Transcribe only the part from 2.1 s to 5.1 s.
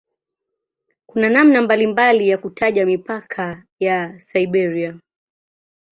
ya kutaja mipaka ya "Siberia".